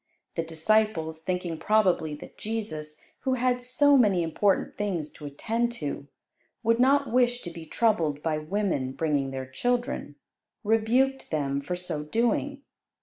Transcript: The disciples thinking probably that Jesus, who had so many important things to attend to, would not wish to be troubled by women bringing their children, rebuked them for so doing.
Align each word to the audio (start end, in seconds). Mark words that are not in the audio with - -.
The 0.33 0.41
disciples 0.41 1.21
thinking 1.21 1.59
probably 1.59 2.15
that 2.15 2.35
Jesus, 2.39 2.99
who 3.19 3.35
had 3.35 3.61
so 3.61 3.99
many 3.99 4.23
important 4.23 4.75
things 4.75 5.11
to 5.11 5.27
attend 5.27 5.71
to, 5.73 6.07
would 6.63 6.79
not 6.79 7.11
wish 7.13 7.43
to 7.43 7.51
be 7.51 7.67
troubled 7.67 8.23
by 8.23 8.39
women 8.39 8.93
bringing 8.93 9.29
their 9.29 9.45
children, 9.45 10.15
rebuked 10.63 11.29
them 11.29 11.61
for 11.61 11.75
so 11.75 12.03
doing. 12.03 12.63